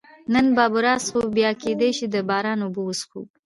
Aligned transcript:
نن 0.33 0.45
باربرا 0.55 0.93
څښو، 1.03 1.21
سبا 1.27 1.49
کېدای 1.61 1.91
شي 1.97 2.05
د 2.11 2.15
باران 2.29 2.59
اوبه 2.61 2.81
وڅښو. 2.83 3.21